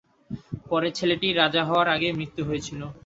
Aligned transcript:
পরে 0.69 0.89
ছেলেটির 0.97 1.37
রাজা 1.37 1.61
হওয়ার 1.65 1.87
আগেই 1.95 2.17
মৃত্যু 2.19 2.41
হয়েছিল। 2.45 2.81